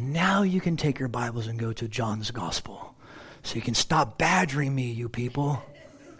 [0.00, 2.94] Now you can take your Bibles and go to John's Gospel.
[3.42, 5.60] So you can stop badgering me, you people.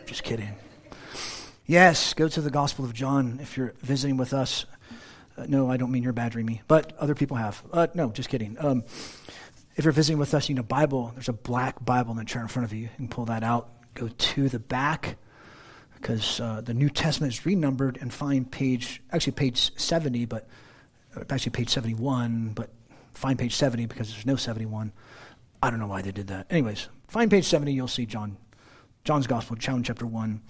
[0.06, 0.54] Just kidding.
[1.64, 4.66] Yes, go to the Gospel of John if you're visiting with us.
[5.36, 7.62] Uh, no, I don't mean you're badgering me, but other people have.
[7.72, 8.56] Uh, no, just kidding.
[8.58, 8.84] Um,
[9.76, 11.12] if you're visiting with us, you need a Bible.
[11.14, 12.82] There's a black Bible in the chair in front of you.
[12.82, 13.68] You can pull that out.
[13.94, 15.18] Go to the back
[15.94, 20.48] because uh, the New Testament is renumbered and find page, actually page 70, but
[21.16, 22.70] uh, actually page 71, but
[23.18, 24.92] find page 70 because there's no 71.
[25.60, 26.46] I don't know why they did that.
[26.50, 28.36] Anyways, find page 70, you'll see John,
[29.02, 30.40] John's Gospel, John chapter 1.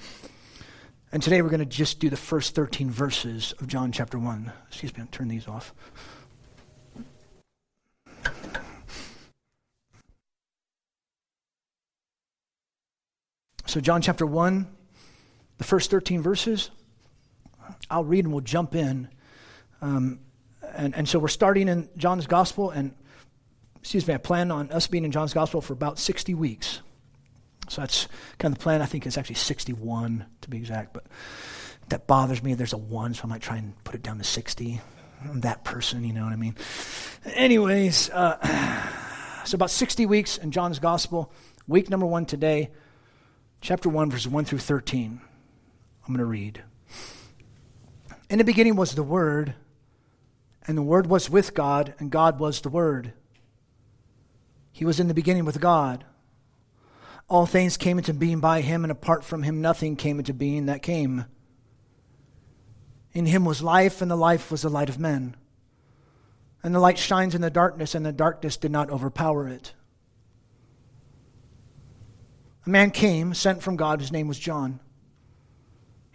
[1.10, 4.52] And today we're going to just do the first 13 verses of John chapter 1.
[4.68, 5.72] Excuse me, I'll turn these off.
[13.64, 14.66] So, John chapter 1,
[15.56, 16.70] the first 13 verses,
[17.90, 19.08] I'll read and we'll jump in.
[19.80, 20.20] Um,
[20.74, 22.94] and, and so we're starting in John's Gospel, and
[23.80, 26.80] excuse me, I plan on us being in John's Gospel for about 60 weeks.
[27.68, 28.82] So that's kind of the plan.
[28.82, 31.06] I think it's actually 61 to be exact, but
[31.88, 32.54] that bothers me.
[32.54, 34.80] There's a one, so I might try and put it down to 60.
[35.22, 36.54] I'm that person, you know what I mean?
[37.24, 41.32] Anyways, uh, so about 60 weeks in John's Gospel.
[41.66, 42.70] Week number one today,
[43.60, 45.20] chapter 1, verses 1 through 13.
[46.06, 46.62] I'm going to read.
[48.30, 49.54] In the beginning was the Word,
[50.68, 53.14] and the Word was with God, and God was the Word.
[54.70, 56.04] He was in the beginning with God.
[57.26, 60.66] All things came into being by him, and apart from him, nothing came into being
[60.66, 61.24] that came.
[63.12, 65.36] In him was life, and the life was the light of men.
[66.62, 69.72] And the light shines in the darkness, and the darkness did not overpower it.
[72.66, 74.80] A man came, sent from God, whose name was John.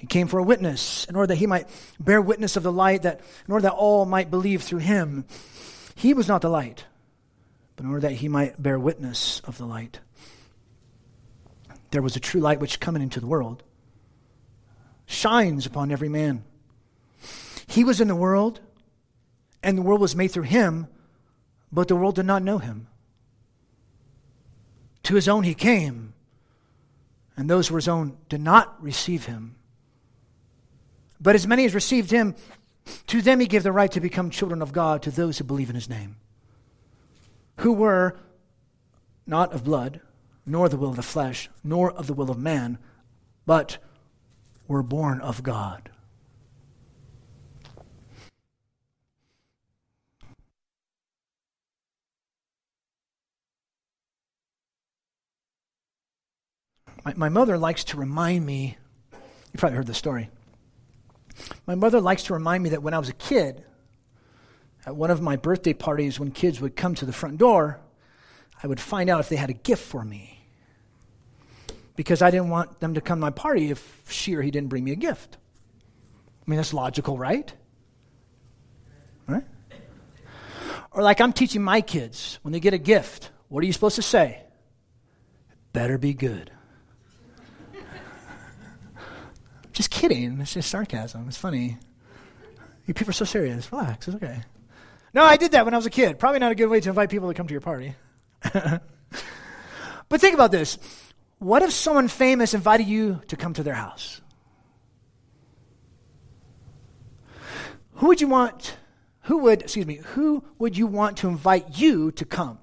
[0.03, 3.03] He came for a witness, in order that he might bear witness of the light,
[3.03, 5.23] that in order that all might believe through him.
[5.95, 6.83] He was not the light,
[7.77, 9.99] but in order that he might bear witness of the light
[11.93, 13.61] there was a true light which coming into the world
[15.05, 16.43] shines upon every man.
[17.67, 18.59] He was in the world,
[19.61, 20.87] and the world was made through him,
[21.71, 22.87] but the world did not know him.
[25.03, 26.13] To his own he came,
[27.37, 29.55] and those who were his own did not receive him.
[31.23, 32.35] But as many as received him,
[33.07, 35.69] to them he gave the right to become children of God, to those who believe
[35.69, 36.17] in his name,
[37.59, 38.17] who were
[39.25, 40.01] not of blood
[40.45, 42.77] nor the will of the flesh, nor of the will of man,
[43.45, 43.77] but
[44.67, 45.89] were born of God.
[57.05, 58.77] My, my mother likes to remind me,
[59.13, 60.29] you probably heard the story.
[61.65, 63.63] My mother likes to remind me that when I was a kid,
[64.85, 67.79] at one of my birthday parties, when kids would come to the front door,
[68.61, 70.39] I would find out if they had a gift for me.
[71.95, 74.69] Because I didn't want them to come to my party if she or he didn't
[74.69, 75.37] bring me a gift.
[76.45, 77.53] I mean, that's logical, right?
[79.27, 79.43] Right?
[80.91, 83.95] Or like I'm teaching my kids when they get a gift, what are you supposed
[83.95, 84.41] to say?
[85.71, 86.51] Better be good.
[89.71, 90.41] just kidding.
[90.41, 91.29] It's just sarcasm.
[91.29, 91.77] It's funny.
[92.85, 93.71] You people are so serious.
[93.71, 94.07] Relax.
[94.09, 94.41] It's okay.
[95.13, 96.19] No, I did that when I was a kid.
[96.19, 97.95] Probably not a good way to invite people to come to your party.
[98.41, 98.81] but
[100.09, 100.77] think about this.
[101.39, 104.19] What if someone famous invited you to come to their house?
[107.93, 108.75] Who would you want?
[109.23, 112.59] Who would, excuse me, who would you want to invite you to come?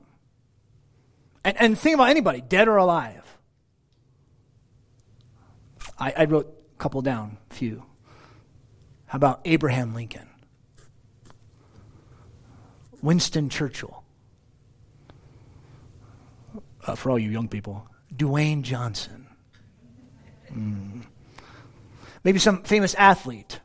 [1.42, 3.24] And, and think about anybody, dead or alive.
[5.98, 7.84] I, I wrote couple down, few.
[9.06, 10.28] How about Abraham Lincoln?
[13.02, 14.02] Winston Churchill
[16.86, 19.26] uh, for all you young people, Dwayne Johnson.
[20.52, 21.02] Mm.
[22.24, 23.60] Maybe some famous athlete,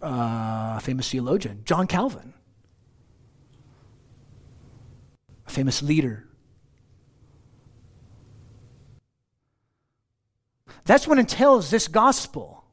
[0.00, 2.32] uh, famous theologian, John Calvin,
[5.46, 6.26] a famous leader.
[10.90, 12.64] That's what entails this gospel.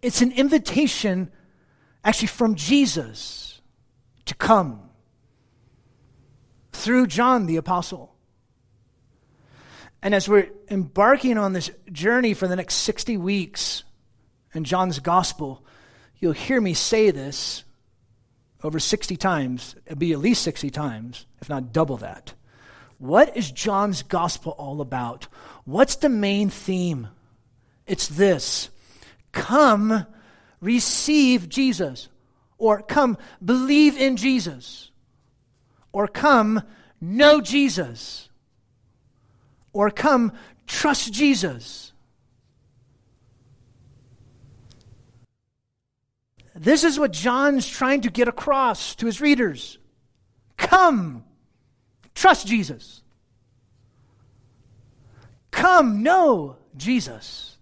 [0.00, 1.30] It's an invitation,
[2.02, 3.60] actually, from Jesus
[4.24, 4.88] to come
[6.72, 8.14] through John the Apostle.
[10.00, 13.84] And as we're embarking on this journey for the next 60 weeks
[14.54, 15.62] in John's gospel,
[16.20, 17.64] you'll hear me say this
[18.62, 19.76] over 60 times.
[19.84, 22.32] It'll be at least 60 times, if not double that.
[22.98, 25.26] What is John's gospel all about?
[25.64, 27.08] What's the main theme?
[27.86, 28.70] It's this
[29.32, 30.06] come,
[30.60, 32.08] receive Jesus.
[32.58, 34.90] or come believe in Jesus,
[35.92, 36.62] or come
[37.00, 38.28] know Jesus,
[39.72, 40.32] or come
[40.66, 41.92] trust Jesus.
[46.54, 49.78] This is what John's trying to get across to his readers.
[50.56, 51.23] Come,
[52.14, 53.02] trust Jesus.
[55.50, 57.56] Come, know Jesus.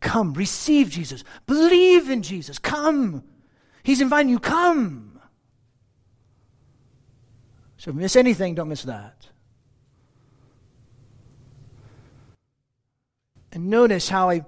[0.00, 1.22] Come, receive Jesus.
[1.46, 2.58] Believe in Jesus.
[2.58, 3.22] Come.
[3.82, 5.20] He's inviting you, come.
[7.76, 9.28] So if you miss anything, don't miss that.
[13.52, 14.44] And notice how I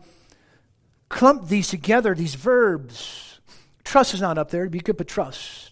[1.09, 3.41] clump these together, these verbs.
[3.85, 5.72] Trust is not up there, you could put trust.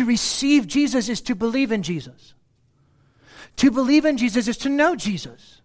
[0.00, 2.32] To receive Jesus is to believe in Jesus.
[3.56, 5.60] To believe in Jesus is to know Jesus,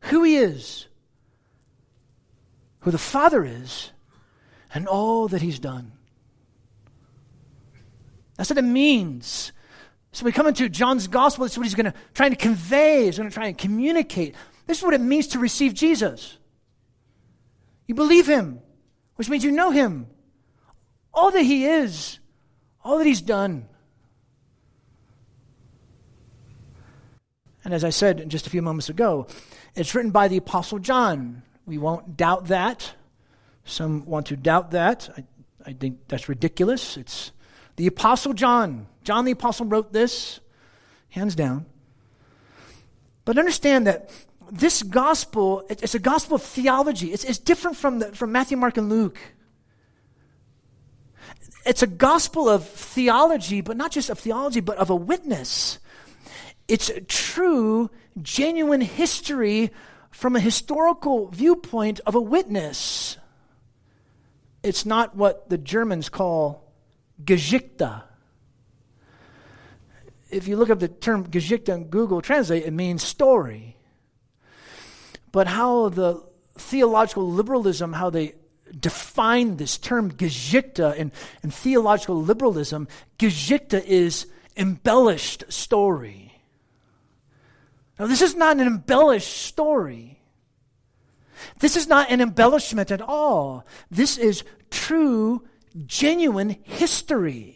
[0.00, 0.88] who he is,
[2.80, 3.92] who the Father is,
[4.74, 5.92] and all that he's done.
[8.36, 9.52] That's what it means.
[10.10, 13.04] So we come into John's gospel, this is what he's going to try to convey,
[13.04, 14.34] he's going to try and communicate.
[14.66, 16.38] This is what it means to receive Jesus.
[17.86, 18.58] You believe him,
[19.14, 20.08] which means you know him.
[21.14, 22.17] All that he is,
[22.88, 23.68] all that he's done.
[27.62, 29.26] And as I said just a few moments ago,
[29.74, 31.42] it's written by the Apostle John.
[31.66, 32.94] We won't doubt that.
[33.66, 35.10] Some want to doubt that.
[35.18, 35.24] I,
[35.66, 36.96] I think that's ridiculous.
[36.96, 37.30] It's
[37.76, 38.86] the Apostle John.
[39.04, 40.40] John the Apostle wrote this,
[41.10, 41.66] hands down.
[43.26, 44.10] But understand that
[44.50, 47.12] this gospel, it's a gospel of theology.
[47.12, 49.18] It's, it's different from, the, from Matthew, Mark, and Luke.
[51.68, 55.78] It's a gospel of theology, but not just of theology, but of a witness.
[56.66, 57.90] It's true,
[58.22, 59.70] genuine history
[60.10, 63.18] from a historical viewpoint of a witness.
[64.62, 66.72] It's not what the Germans call
[67.22, 68.02] Geschichte.
[70.30, 73.76] If you look up the term Geschichte in Google Translate, it means story.
[75.32, 76.24] But how the
[76.56, 78.36] theological liberalism, how they
[78.78, 81.12] define this term Geschichte in,
[81.42, 82.88] in theological liberalism,
[83.18, 84.26] Geschichte is
[84.56, 86.40] embellished story.
[87.98, 90.20] Now, this is not an embellished story.
[91.60, 93.66] This is not an embellishment at all.
[93.90, 95.46] This is true,
[95.86, 97.54] genuine history.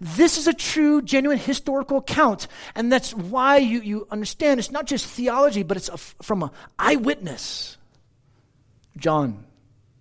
[0.00, 2.48] This is a true, genuine historical account.
[2.74, 6.50] And that's why you, you understand it's not just theology, but it's a, from an
[6.78, 7.78] eyewitness.
[8.96, 9.44] John,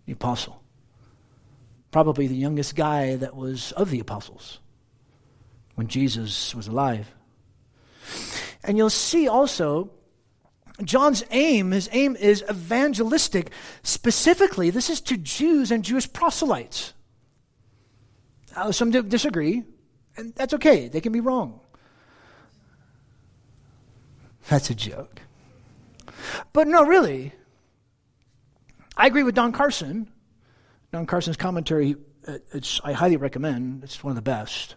[0.05, 0.61] the apostle.
[1.91, 4.59] Probably the youngest guy that was of the apostles
[5.75, 7.13] when Jesus was alive.
[8.63, 9.91] And you'll see also
[10.83, 13.51] John's aim, his aim is evangelistic.
[13.83, 16.93] Specifically, this is to Jews and Jewish proselytes.
[18.55, 19.63] Uh, some disagree,
[20.17, 20.87] and that's okay.
[20.87, 21.59] They can be wrong.
[24.49, 25.21] That's a joke.
[26.53, 27.33] But no, really.
[28.97, 30.09] I agree with Don Carson.
[30.91, 31.95] Don Carson's commentary,
[32.27, 32.37] uh,
[32.83, 33.83] I highly recommend.
[33.83, 34.75] It's one of the best.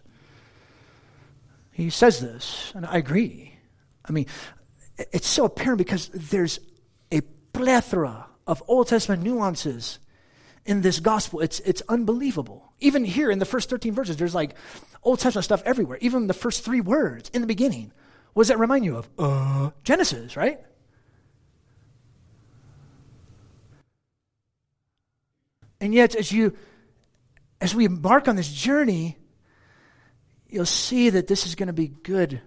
[1.71, 3.53] He says this, and I agree.
[4.03, 4.25] I mean,
[4.97, 6.59] it's so apparent because there's
[7.11, 7.21] a
[7.53, 9.99] plethora of Old Testament nuances
[10.65, 11.39] in this gospel.
[11.39, 12.73] It's, it's unbelievable.
[12.79, 14.55] Even here in the first 13 verses, there's like
[15.03, 15.97] Old Testament stuff everywhere.
[16.01, 17.93] Even the first three words in the beginning.
[18.33, 19.09] What does that remind you of?
[19.17, 20.59] Uh, Genesis, right?
[25.81, 26.55] And yet, as you
[27.61, 29.17] as we embark on this journey,
[30.47, 32.41] you'll see that this is going to be good,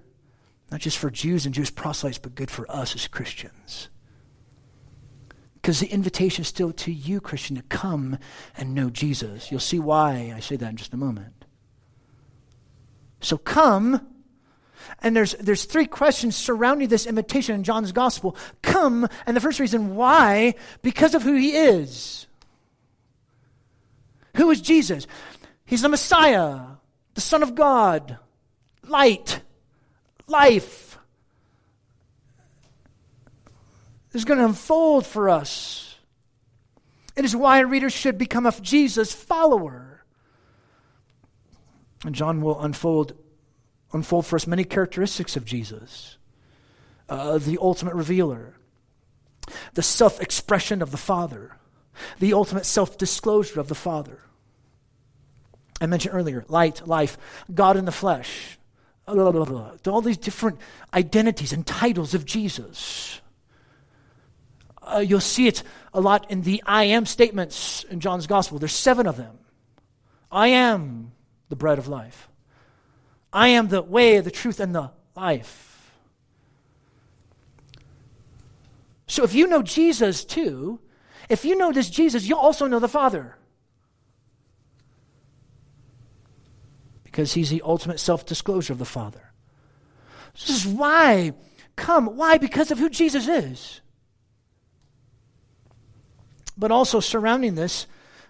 [0.71, 3.89] not just for Jews and Jewish proselytes, but good for us as Christians.
[5.55, 8.19] Because the invitation is still to you, Christian, to come
[8.57, 9.51] and know Jesus.
[9.51, 11.45] You'll see why I say that in just a moment.
[13.21, 14.05] So come,
[15.01, 18.37] and there's, there's three questions surrounding this invitation in John's gospel.
[18.63, 22.27] Come, and the first reason why, because of who he is.
[24.37, 25.07] Who is Jesus?
[25.65, 26.73] He's the Messiah
[27.15, 28.19] the Son of God,
[28.87, 29.41] light,
[30.27, 30.99] life,
[34.13, 35.99] is going to unfold for us.
[37.17, 40.05] It is why a reader should become a Jesus follower.
[42.05, 43.15] And John will unfold,
[43.93, 46.17] unfold for us many characteristics of Jesus
[47.09, 48.55] uh, the ultimate revealer,
[49.75, 51.57] the self expression of the Father,
[52.19, 54.19] the ultimate self disclosure of the Father.
[55.81, 57.19] I mentioned earlier light, life,
[57.53, 58.59] God in the flesh,
[59.07, 60.59] blah, blah, blah, all these different
[60.95, 63.21] identities and titles of Jesus.
[64.81, 65.63] Uh, you'll see it
[65.95, 68.59] a lot in the I am statements in John's gospel.
[68.59, 69.39] There's seven of them.
[70.31, 71.13] I am
[71.49, 72.29] the bread of life.
[73.33, 75.93] I am the way, the truth, and the life.
[79.07, 80.81] So if you know Jesus too,
[81.33, 83.39] if you know this Jesus, you'll also know the Father.
[87.05, 89.33] Because he's the ultimate self disclosure of the Father.
[90.35, 91.33] This is why,
[91.75, 92.37] come, why?
[92.37, 93.81] Because of who Jesus is.
[96.59, 97.87] But also surrounding this,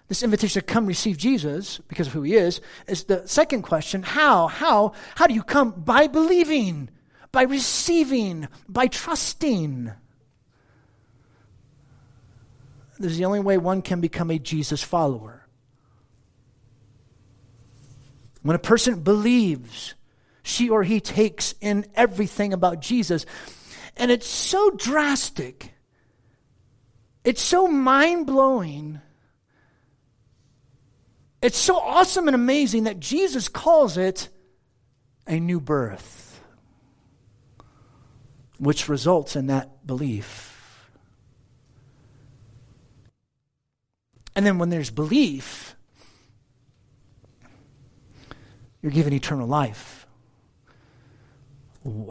[0.07, 4.01] this invitation to come receive Jesus because of who he is, is the second question
[4.03, 4.47] how?
[4.47, 4.93] How?
[5.15, 5.71] How do you come?
[5.71, 6.89] By believing,
[7.33, 9.91] by receiving, by trusting.
[12.99, 15.47] This is the only way one can become a Jesus follower.
[18.41, 19.95] When a person believes,
[20.43, 23.25] she or he takes in everything about Jesus.
[23.95, 25.73] And it's so drastic,
[27.23, 28.99] it's so mind blowing,
[31.41, 34.29] it's so awesome and amazing that Jesus calls it
[35.25, 36.41] a new birth,
[38.59, 40.52] which results in that belief.
[44.35, 45.75] And then when there's belief,
[48.81, 50.07] you're given eternal life.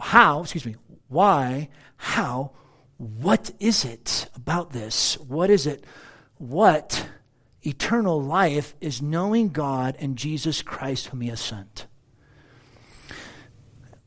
[0.01, 0.75] How, excuse me,
[1.07, 2.51] why, how,
[2.97, 5.17] what is it about this?
[5.19, 5.83] What is it?
[6.37, 7.07] What
[7.65, 11.87] eternal life is knowing God and Jesus Christ whom he has sent.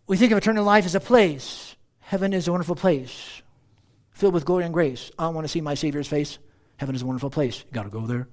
[0.07, 1.75] We think of eternal life as a place.
[2.01, 3.43] Heaven is a wonderful place,
[4.13, 5.11] filled with glory and grace.
[5.19, 6.39] I want to see my Savior's face.
[6.77, 7.59] Heaven is a wonderful place.
[7.59, 8.29] You got to go there.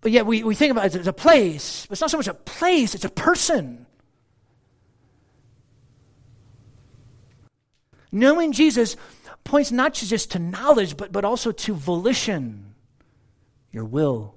[0.00, 2.28] But yet we, we think about it as a place, but it's not so much
[2.28, 3.86] a place, it's a person.
[8.10, 8.96] Knowing Jesus
[9.44, 12.74] points not just to knowledge, but, but also to volition,
[13.72, 14.34] your will.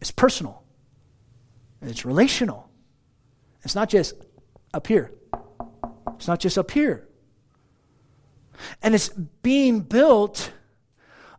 [0.00, 0.64] It's personal,
[1.80, 2.68] it's relational.
[3.64, 4.14] It's not just
[4.74, 5.12] up here,
[6.16, 7.08] it's not just up here.
[8.82, 10.52] And it's being built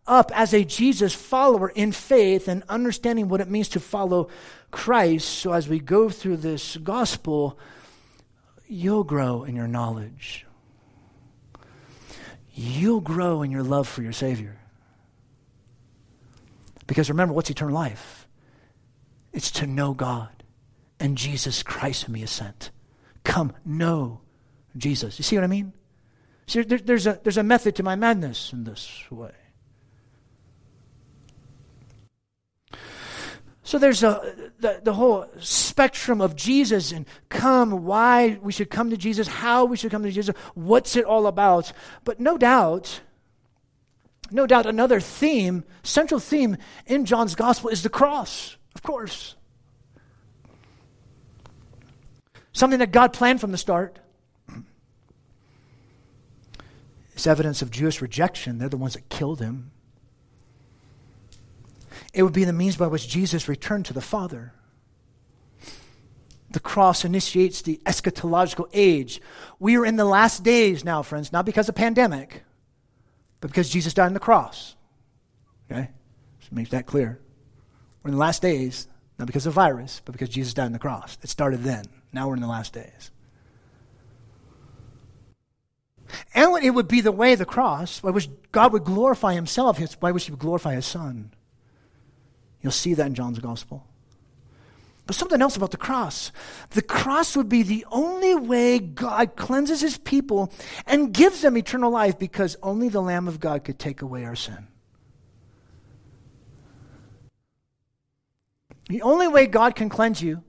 [0.06, 4.30] up as a Jesus follower in faith and understanding what it means to follow
[4.72, 5.28] Christ.
[5.28, 7.58] So as we go through this gospel,
[8.68, 10.46] you'll grow in your knowledge.
[12.54, 14.60] You'll grow in your love for your Savior.
[16.86, 18.28] Because remember, what's eternal life?
[19.32, 20.30] It's to know God
[21.00, 22.72] and Jesus Christ whom He has sent.
[23.24, 24.22] Come, know
[24.78, 25.18] Jesus.
[25.18, 25.74] You see what I mean?
[26.48, 29.32] See, there, there's, a, there's a method to my madness in this way.
[33.66, 38.90] So there's a, the, the whole spectrum of Jesus and come, why we should come
[38.90, 41.72] to Jesus, how we should come to Jesus, what's it all about.
[42.04, 43.00] But no doubt,
[44.32, 49.36] no doubt another theme, central theme in John's gospel is the cross, of course.
[52.52, 53.98] Something that God planned from the start.
[57.14, 58.58] It's evidence of Jewish rejection.
[58.58, 59.72] They're the ones that killed him.
[62.14, 64.54] It would be the means by which Jesus returned to the Father.
[66.52, 69.20] The cross initiates the eschatological age.
[69.60, 72.44] We are in the last days now, friends, not because of pandemic,
[73.42, 74.76] but because Jesus died on the cross.
[75.72, 75.90] Okay?
[76.40, 77.20] Just make that clear.
[78.04, 80.80] We're in the last days, not because of virus, but because Jesus died on the
[80.80, 81.18] cross.
[81.24, 81.86] It started then.
[82.12, 83.10] Now we're in the last days.
[86.34, 89.80] And it would be the way of the cross by which God would glorify himself,
[90.00, 91.32] by which he would glorify his son.
[92.62, 93.86] You'll see that in John's gospel.
[95.06, 96.32] But something else about the cross.
[96.70, 100.52] The cross would be the only way God cleanses his people
[100.88, 104.36] and gives them eternal life because only the Lamb of God could take away our
[104.36, 104.68] sin.
[108.88, 110.44] The only way God can cleanse you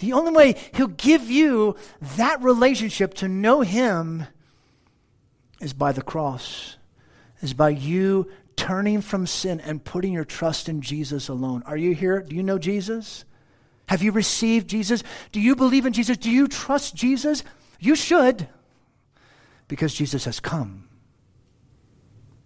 [0.00, 1.76] the only way He'll give you
[2.16, 4.26] that relationship to know Him
[5.60, 6.76] is by the cross,
[7.40, 11.62] is by you turning from sin and putting your trust in Jesus alone.
[11.64, 12.20] Are you here?
[12.20, 13.24] Do you know Jesus?
[13.88, 15.02] Have you received Jesus?
[15.32, 16.16] Do you believe in Jesus?
[16.16, 17.42] Do you trust Jesus?
[17.78, 18.48] You should,
[19.68, 20.88] because Jesus has come.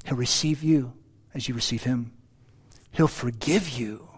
[0.04, 0.92] He'll receive you
[1.34, 2.12] as you receive Him,
[2.92, 4.08] He'll forgive you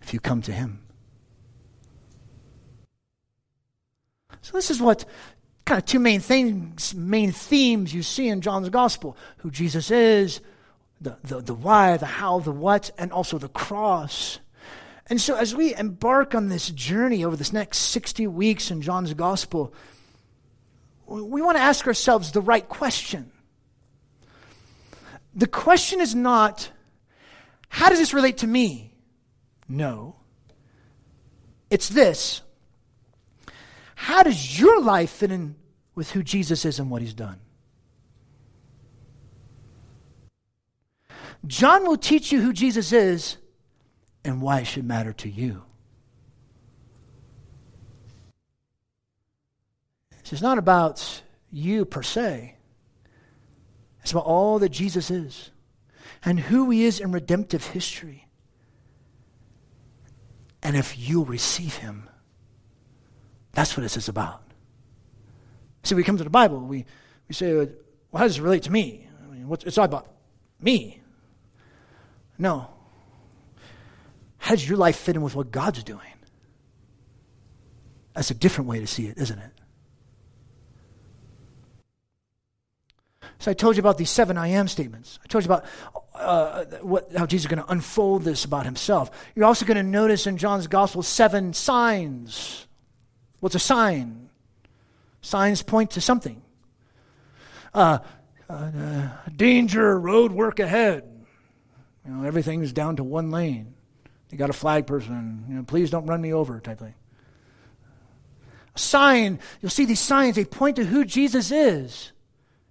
[0.00, 0.83] if you come to Him.
[4.44, 5.06] So this is what
[5.64, 10.42] kind of two main things, main themes you see in John's gospel who Jesus is,
[11.00, 14.40] the, the, the why, the how, the what, and also the cross.
[15.06, 19.14] And so as we embark on this journey over this next 60 weeks in John's
[19.14, 19.72] gospel,
[21.06, 23.32] we want to ask ourselves the right question.
[25.34, 26.70] The question is not,
[27.70, 28.92] how does this relate to me?
[29.70, 30.16] No.
[31.70, 32.42] It's this
[34.04, 35.56] How does your life fit in
[35.94, 37.40] with who Jesus is and what he's done?
[41.46, 43.38] John will teach you who Jesus is
[44.22, 45.62] and why it should matter to you.
[50.30, 52.56] It's not about you per se.
[54.02, 55.50] It's about all that Jesus is
[56.22, 58.28] and who he is in redemptive history.
[60.62, 62.10] And if you'll receive him,
[63.54, 64.42] that's what this is about.
[65.82, 66.84] See, we come to the Bible, we,
[67.28, 67.68] we say, well,
[68.14, 69.06] how does it relate to me?
[69.22, 70.08] I mean, it's all about
[70.60, 71.00] me.
[72.38, 72.68] No.
[74.38, 76.00] How does your life fit in with what God's doing?
[78.14, 79.50] That's a different way to see it, isn't it?
[83.38, 85.18] So I told you about these seven I am statements.
[85.22, 85.64] I told you about
[86.14, 89.10] uh, what, how Jesus is going to unfold this about himself.
[89.34, 92.66] You're also going to notice in John's gospel seven signs.
[93.44, 94.30] What's a sign?
[95.20, 96.40] Signs point to something.
[97.74, 97.98] Uh,
[98.48, 101.04] uh, danger, road work ahead.
[102.06, 103.74] You know, everything's down to one lane.
[104.30, 106.94] You got a flag person, you know, please don't run me over type thing.
[108.74, 112.12] A sign, you'll see these signs, they point to who Jesus is,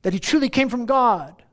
[0.01, 1.43] that he truly came from God.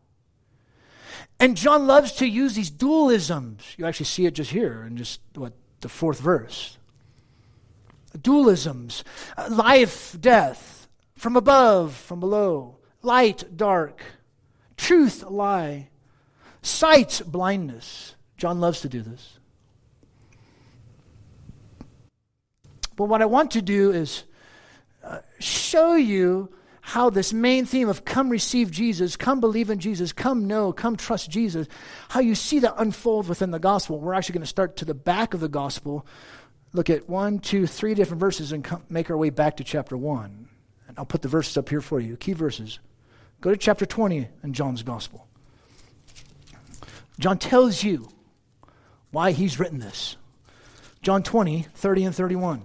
[1.39, 3.77] And John loves to use these dualisms.
[3.77, 6.79] You actually see it just here in just what the fourth verse.
[8.17, 9.03] Dualisms,
[9.37, 14.03] uh, life, death, from above, from below, light, dark,
[14.77, 15.91] truth, lie,
[16.63, 18.15] Sight blindness.
[18.37, 19.39] John loves to do this.
[22.97, 24.25] But what I want to do is
[25.03, 30.13] uh, show you how this main theme of come receive Jesus, come believe in Jesus,
[30.13, 31.67] come know, come trust Jesus,
[32.09, 34.01] how you see that unfold within the gospel.
[34.01, 36.07] We're actually going to start to the back of the gospel,
[36.73, 39.97] look at one, two, three different verses, and come, make our way back to chapter
[39.97, 40.49] one.
[40.89, 42.79] And I'll put the verses up here for you, key verses.
[43.41, 45.27] Go to chapter 20 in John's gospel.
[47.19, 48.09] John tells you
[49.11, 50.17] why he's written this.
[51.03, 52.63] John 20, 30 and 31.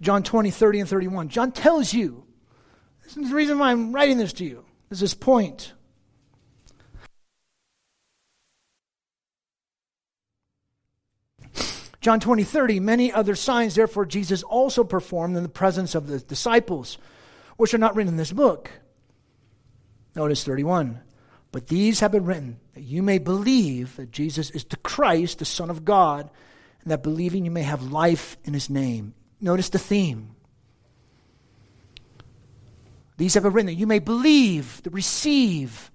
[0.00, 1.28] John 20, 30 and 31.
[1.28, 2.24] John tells you,
[3.02, 4.64] this is the reason why I'm writing this to you.
[4.88, 5.72] This is point.
[12.06, 16.20] John 20, 30, many other signs, therefore, Jesus also performed in the presence of the
[16.20, 16.98] disciples
[17.56, 18.70] which are not written in this book.
[20.14, 21.00] Notice 31.
[21.50, 25.44] But these have been written that you may believe that Jesus is the Christ, the
[25.44, 26.30] Son of God,
[26.82, 29.12] and that believing you may have life in his name.
[29.40, 30.36] Notice the theme.
[33.16, 35.90] These have been written that you may believe, that receive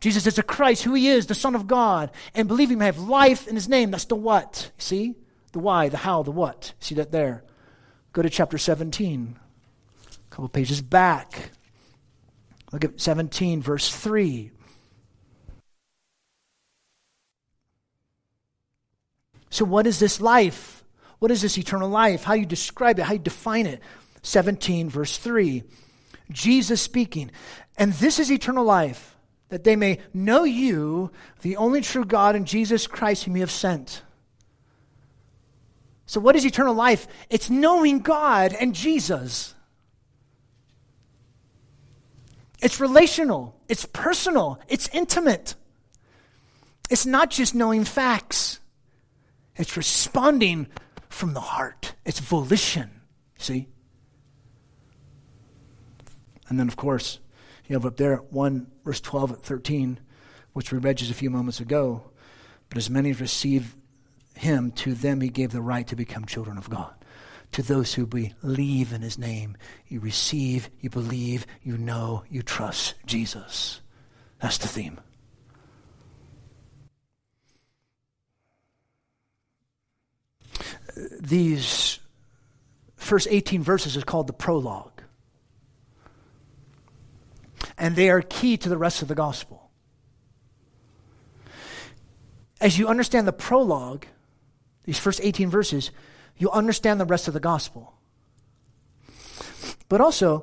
[0.00, 2.86] Jesus is the Christ, who he is, the Son of God, and believe you may
[2.86, 3.92] have life in his name.
[3.92, 4.72] That's the what.
[4.76, 5.14] See?
[5.52, 6.72] The why, the how, the what.
[6.80, 7.44] See that there?
[8.12, 9.38] Go to chapter 17
[10.32, 11.50] a couple pages back.
[12.72, 14.50] Look at 17, verse 3.
[19.50, 20.82] So, what is this life?
[21.18, 22.24] What is this eternal life?
[22.24, 23.82] How you describe it, how you define it.
[24.22, 25.62] 17, verse 3.
[26.30, 27.30] Jesus speaking.
[27.76, 29.16] And this is eternal life,
[29.50, 31.10] that they may know you,
[31.42, 34.02] the only true God, and Jesus Christ, whom you have sent.
[36.12, 37.08] So, what is eternal life?
[37.30, 39.54] It's knowing God and Jesus.
[42.60, 45.54] It's relational, it's personal, it's intimate.
[46.90, 48.60] It's not just knowing facts,
[49.56, 50.66] it's responding
[51.08, 52.90] from the heart, it's volition.
[53.38, 53.68] See?
[56.50, 57.20] And then, of course,
[57.68, 59.98] you have up there 1 verse 12 at 13,
[60.52, 62.10] which we read just a few moments ago.
[62.68, 63.76] But as many as receive
[64.34, 66.94] him, to them he gave the right to become children of God
[67.52, 69.56] to those who believe in his name.
[69.86, 73.80] You receive, you believe, you know, you trust Jesus.
[74.40, 75.00] That's the theme.
[81.20, 82.00] These
[82.96, 85.02] first 18 verses is called the prologue.
[87.78, 89.70] And they are key to the rest of the gospel.
[92.60, 94.06] As you understand the prologue,
[94.84, 95.90] these first 18 verses,
[96.36, 97.94] you'll understand the rest of the gospel.
[99.88, 100.42] But also,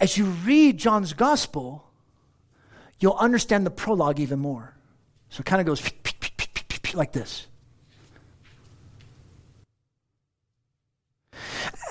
[0.00, 1.84] as you read John's gospel,
[2.98, 4.74] you'll understand the prologue even more.
[5.28, 5.82] So it kind of goes
[6.94, 7.46] like this.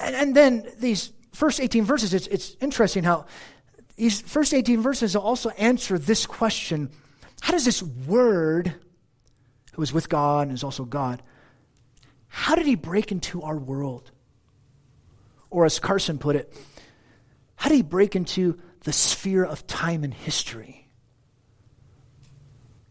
[0.02, 3.26] And, and then these first 18 verses, it's, it's interesting how
[3.96, 6.90] these first 18 verses also answer this question
[7.42, 8.76] How does this word,
[9.74, 11.22] who is with God and is also God,
[12.30, 14.12] how did he break into our world?
[15.50, 16.54] Or as Carson put it,
[17.56, 20.88] how did he break into the sphere of time and history?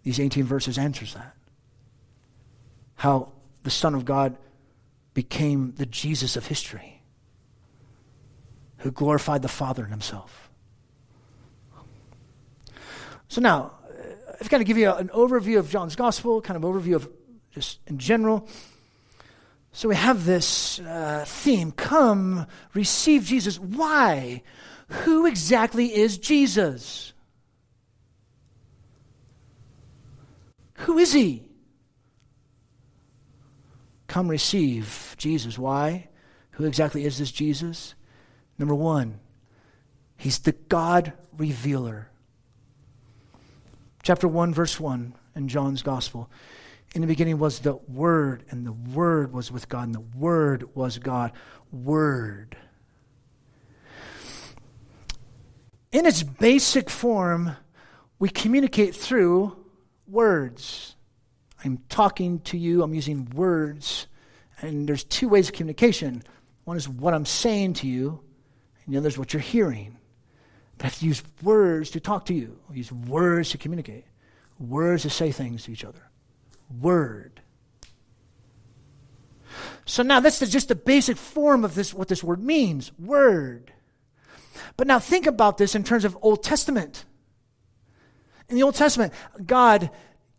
[0.03, 1.35] These 18 verses answers that.
[2.97, 4.37] How the Son of God
[5.15, 7.03] became the Jesus of history,
[8.79, 10.51] who glorified the Father in himself.
[13.29, 13.73] So now,
[14.41, 17.09] I've got to give you an overview of John's gospel, kind of overview of
[17.51, 18.49] just in general.
[19.79, 23.61] So we have this uh, theme come, receive Jesus.
[23.61, 24.43] Why?
[24.89, 27.13] Who exactly is Jesus?
[30.79, 31.49] Who is he?
[34.09, 35.57] Come receive Jesus.
[35.57, 36.09] Why?
[36.51, 37.95] Who exactly is this Jesus?
[38.59, 39.21] Number one,
[40.17, 42.09] he's the God revealer.
[44.03, 46.29] Chapter 1, verse 1 in John's Gospel.
[46.99, 50.75] In the beginning was the Word, and the Word was with God, and the Word
[50.75, 51.31] was God.
[51.71, 52.57] Word.
[55.93, 57.55] In its basic form,
[58.19, 59.57] we communicate through
[60.09, 60.97] words.
[61.65, 64.09] I'm talking to you, I'm using words,
[64.61, 66.25] and there's two ways of communication.
[66.65, 68.19] One is what I'm saying to you,
[68.85, 69.99] and the other is what you're hearing.
[70.79, 74.05] But I have to use words to talk to you, I use words to communicate,
[74.59, 76.03] words to say things to each other.
[76.81, 77.41] Word.
[79.85, 83.73] So now that's just the basic form of this, what this word means word.
[84.77, 87.05] But now think about this in terms of Old Testament.
[88.49, 89.13] In the Old Testament,
[89.45, 89.91] God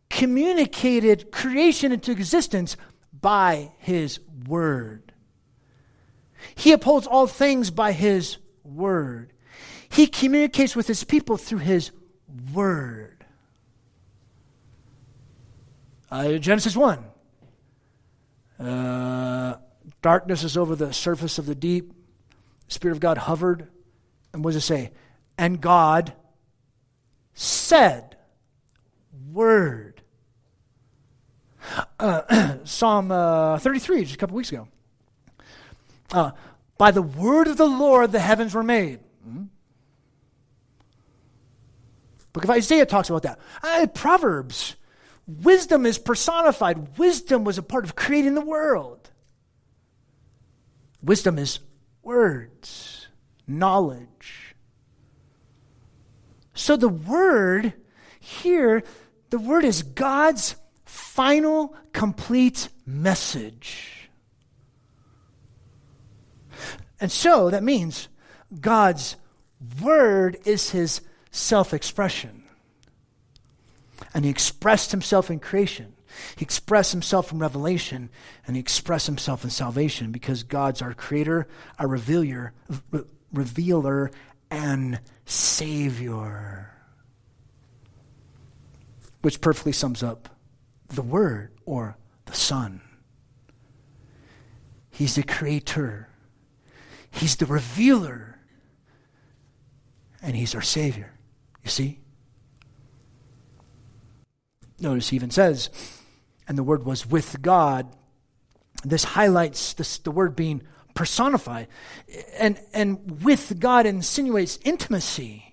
[0.09, 2.77] communicated creation into existence
[3.11, 5.13] by his word.
[6.55, 9.33] He upholds all things by his word.
[9.89, 11.91] He communicates with his people through his
[12.53, 13.18] word.
[16.11, 17.05] Uh, Genesis 1.
[18.59, 19.55] Uh,
[20.01, 21.93] darkness is over the surface of the deep.
[22.67, 23.67] The Spirit of God hovered.
[24.33, 24.91] And what does it say?
[25.37, 26.13] And God
[27.33, 28.17] said,
[29.31, 30.01] Word.
[31.99, 34.67] Uh, Psalm uh, 33, just a couple weeks ago.
[36.11, 36.31] Uh,
[36.77, 38.99] By the word of the Lord the heavens were made.
[39.27, 39.43] Mm-hmm.
[42.33, 43.39] Book of Isaiah talks about that.
[43.61, 44.75] Uh, Proverbs.
[45.29, 46.97] Wisdom is personified.
[46.97, 49.11] Wisdom was a part of creating the world.
[51.03, 51.59] Wisdom is
[52.01, 53.07] words,
[53.47, 54.55] knowledge.
[56.55, 57.73] So the word
[58.19, 58.83] here,
[59.29, 64.09] the word is God's final, complete message.
[66.99, 68.09] And so that means
[68.59, 69.15] God's
[69.79, 72.38] word is his self expression.
[74.13, 75.93] And he expressed himself in creation.
[76.35, 78.09] He expressed himself in revelation,
[78.47, 82.53] and he expressed himself in salvation because God's our creator, our revealer,
[82.91, 84.11] re- revealer
[84.49, 86.73] and savior.
[89.21, 90.29] Which perfectly sums up
[90.87, 92.81] the Word or the Son.
[94.89, 96.09] He's the creator,
[97.11, 98.39] He's the revealer,
[100.21, 101.13] and He's our Savior.
[101.63, 101.99] You see?
[104.81, 105.69] Notice he even says,
[106.47, 107.95] and the Word was with God.
[108.83, 110.63] This highlights this, the Word being
[110.93, 111.67] personified.
[112.37, 115.49] And, and with God insinuates intimacy.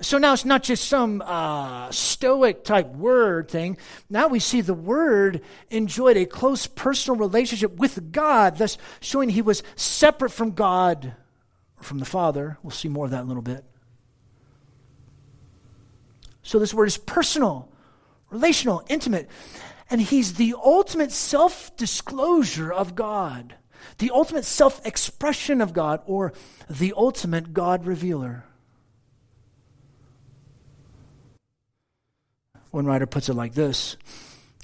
[0.00, 3.76] So now it's not just some uh, stoic type word thing.
[4.08, 9.42] Now we see the word enjoyed a close personal relationship with God, thus showing he
[9.42, 11.14] was separate from God
[11.76, 12.58] or from the Father.
[12.62, 13.64] We'll see more of that in a little bit.
[16.48, 17.68] So this word is personal,
[18.30, 19.28] relational, intimate.
[19.90, 23.54] And he's the ultimate self disclosure of God,
[23.98, 26.32] the ultimate self expression of God, or
[26.70, 28.44] the ultimate God revealer.
[32.70, 33.98] One writer puts it like this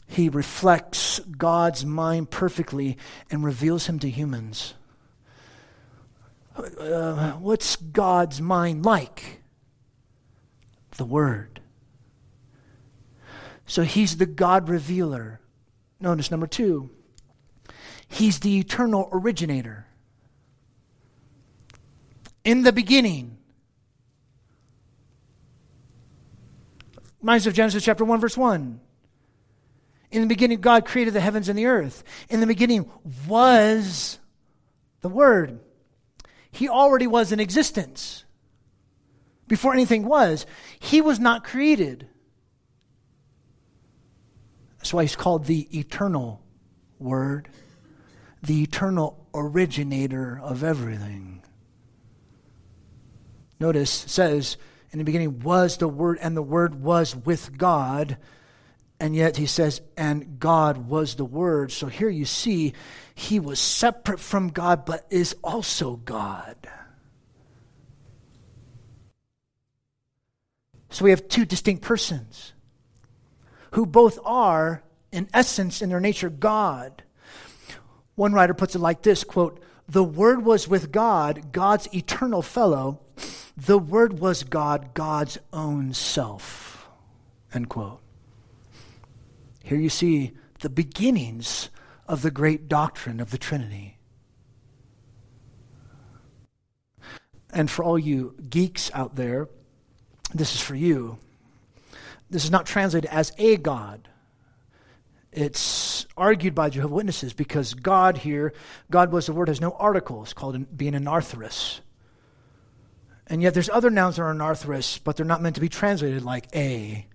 [0.07, 2.97] He reflects God's mind perfectly
[3.31, 4.73] and reveals him to humans.
[6.57, 9.43] Uh, what's God's mind like?
[10.97, 11.54] The Word.
[13.67, 15.41] So he's the God revealer.
[16.01, 16.91] Notice number two,
[18.09, 19.87] he's the eternal originator.
[22.45, 23.39] In the beginning,
[27.25, 28.81] Reminds of Genesis chapter 1, verse 1.
[30.11, 32.05] In the beginning, God created the heavens and the earth.
[32.29, 32.91] In the beginning
[33.27, 34.19] was
[35.01, 35.59] the Word.
[36.51, 38.27] He already was in existence
[39.49, 40.45] before anything was.
[40.79, 42.09] He was not created.
[44.85, 46.43] That's why he's called the eternal
[46.99, 47.49] Word,
[48.43, 51.43] the eternal originator of everything.
[53.59, 54.59] Notice, says,
[54.91, 58.19] in the beginning was the Word, and the Word was with God.
[59.01, 61.73] And yet he says, and God was the Word.
[61.73, 62.75] So here you see,
[63.15, 66.57] he was separate from God, but is also God.
[70.91, 72.54] So we have two distinct persons
[73.75, 77.03] who both are, in essence, in their nature, God.
[78.15, 83.01] One writer puts it like this quote, The Word was with God, God's eternal fellow.
[83.57, 86.89] The Word was God, God's own self.
[87.53, 88.01] End quote.
[89.65, 91.69] Here you see the beginnings
[92.07, 93.99] of the great doctrine of the Trinity.
[97.53, 99.49] And for all you geeks out there,
[100.33, 101.19] this is for you.
[102.31, 104.09] This is not translated as a God.
[105.33, 108.53] It's argued by Jehovah Witnesses because God here,
[108.91, 110.23] God was the word, has no article.
[110.23, 111.81] It's called being anarthrous.
[113.27, 116.23] And yet there's other nouns that are anarthrous, but they're not meant to be translated
[116.23, 117.07] like a.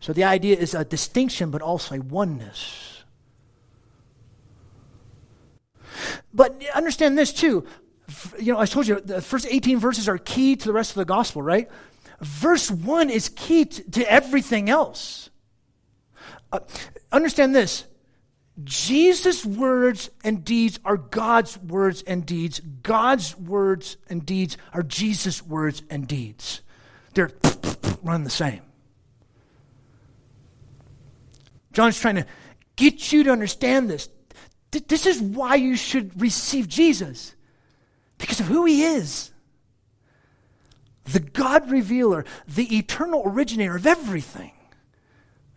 [0.00, 3.04] So the idea is a distinction, but also a oneness.
[6.32, 7.66] But understand this too
[8.38, 10.96] you know, I told you the first 18 verses are key to the rest of
[10.96, 11.70] the gospel, right?
[12.22, 15.28] Verse 1 is key to, to everything else.
[16.52, 16.60] Uh,
[17.10, 17.84] understand this
[18.62, 22.60] Jesus' words and deeds are God's words and deeds.
[22.60, 26.62] God's words and deeds are Jesus' words and deeds.
[27.14, 27.32] They're
[28.02, 28.62] run the same.
[31.72, 32.26] John's trying to
[32.76, 34.08] get you to understand this.
[34.70, 37.34] This is why you should receive Jesus
[38.18, 39.31] because of who he is.
[41.04, 44.52] The God revealer, the eternal originator of everything.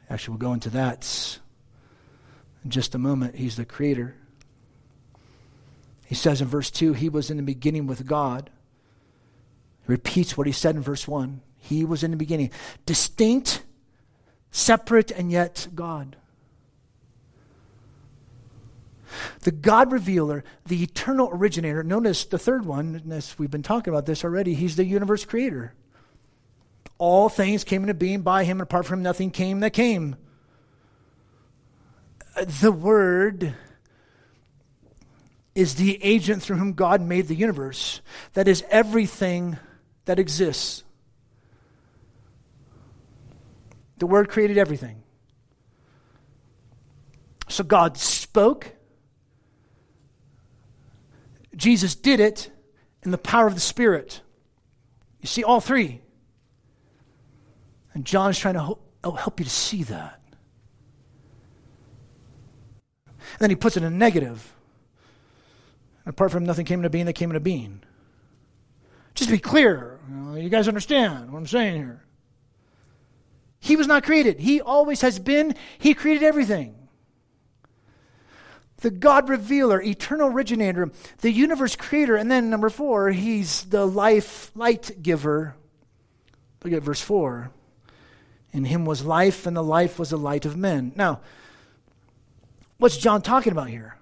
[0.10, 1.40] Actually, we'll go into that
[2.64, 3.36] in just a moment.
[3.36, 4.16] He's the creator.
[6.06, 8.50] He says in verse 2, He was in the beginning with God.
[9.86, 11.42] He repeats what he said in verse 1.
[11.58, 12.52] He was in the beginning.
[12.86, 13.64] Distinct,
[14.52, 16.16] separate, and yet God
[19.42, 21.84] the God revealer, the eternal originator.
[21.84, 25.74] Notice the third one, as we've been talking about this already, he's the universe creator.
[26.98, 30.16] All things came into being by him, and apart from him, nothing came that came.
[32.62, 33.54] The Word
[35.54, 38.02] is the agent through whom God made the universe.
[38.34, 39.58] That is everything
[40.06, 40.84] that exists.
[43.98, 45.02] The Word created everything.
[47.48, 48.72] So God spoke,
[51.56, 52.52] Jesus did it
[53.04, 54.22] in the power of the Spirit.
[55.22, 56.02] You see all three.
[57.94, 60.22] And John is trying to oh, help you to see that.
[63.08, 64.54] And then he puts it in a negative.
[66.06, 67.82] Apart from nothing came into being that came into being.
[69.16, 70.00] Just to be clear,
[70.36, 72.04] you guys understand what I'm saying here.
[73.60, 74.40] He was not created.
[74.40, 75.56] He always has been.
[75.80, 76.85] He created everything
[78.78, 84.52] the God revealer, eternal originator, the universe creator, and then number four, he's the life
[84.56, 85.56] light giver.
[86.64, 87.52] Look at verse four.
[88.52, 90.94] In him was life, and the life was the light of men.
[90.96, 91.22] Now,
[92.78, 93.98] what's John talking about here?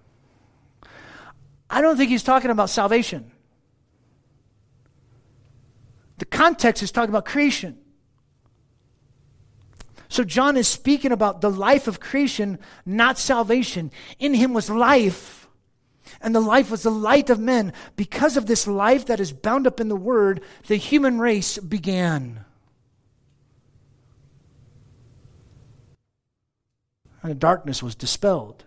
[1.70, 3.32] I don't think he's talking about salvation.
[6.20, 7.80] The context is talking about creation.
[10.14, 13.90] So John is speaking about the life of creation, not salvation.
[14.20, 15.48] In him was life,
[16.22, 17.74] and the life was the light of men.
[17.96, 22.46] Because of this life that is bound up in the word, the human race began.
[27.24, 28.66] And darkness was dispelled.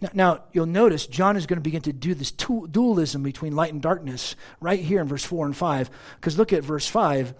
[0.00, 3.74] Now, now, you'll notice John is going to begin to do this dualism between light
[3.74, 5.90] and darkness right here in verse 4 and 5.
[6.16, 7.34] Because look at verse 5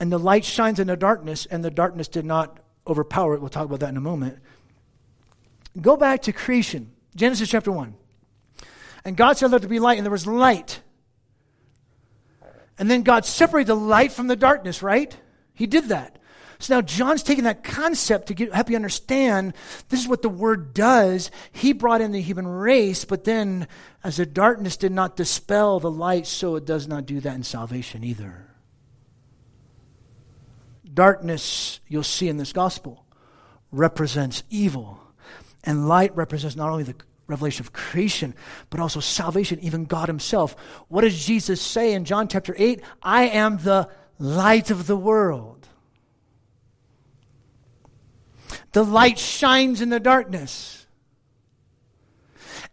[0.00, 3.40] and the light shines in the darkness, and the darkness did not overpower it.
[3.40, 4.38] We'll talk about that in a moment.
[5.80, 7.94] Go back to creation, Genesis chapter 1.
[9.04, 10.80] And God said, Let there be light, and there was light.
[12.78, 15.16] And then God separated the light from the darkness, right?
[15.52, 16.18] He did that.
[16.58, 19.54] So now John's taking that concept to get, help you understand
[19.88, 21.30] this is what the word does.
[21.52, 23.68] He brought in the human race, but then
[24.02, 27.42] as the darkness did not dispel the light, so it does not do that in
[27.42, 28.43] salvation either.
[30.94, 33.04] Darkness, you'll see in this gospel,
[33.72, 35.00] represents evil.
[35.64, 36.94] And light represents not only the
[37.26, 38.34] revelation of creation,
[38.70, 40.54] but also salvation, even God Himself.
[40.88, 42.82] What does Jesus say in John chapter 8?
[43.02, 45.68] I am the light of the world.
[48.72, 50.86] The light shines in the darkness.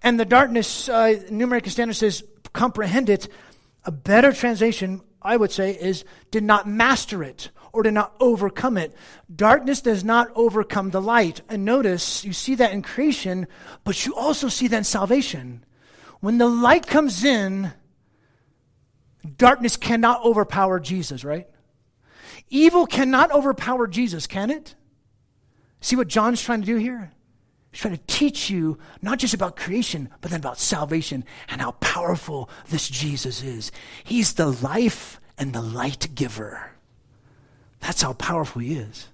[0.03, 3.27] And the darkness, uh, New American Standard says, comprehend it.
[3.85, 8.77] A better translation, I would say, is did not master it or did not overcome
[8.77, 8.93] it.
[9.33, 11.41] Darkness does not overcome the light.
[11.49, 13.47] And notice, you see that in creation,
[13.83, 15.63] but you also see that in salvation.
[16.19, 17.71] When the light comes in,
[19.37, 21.47] darkness cannot overpower Jesus, right?
[22.49, 24.75] Evil cannot overpower Jesus, can it?
[25.79, 27.11] See what John's trying to do here?
[27.71, 31.71] He's trying to teach you not just about creation, but then about salvation and how
[31.71, 33.71] powerful this Jesus is.
[34.03, 36.71] He's the life and the light giver.
[37.79, 39.07] That's how powerful he is.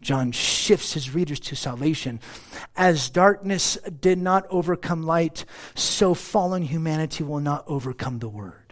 [0.00, 2.20] John shifts his readers to salvation.
[2.76, 8.65] As darkness did not overcome light, so fallen humanity will not overcome the word.